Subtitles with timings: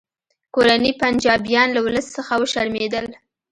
[0.53, 3.05] کورني پنجابیان له ولس څخه وشرمیدل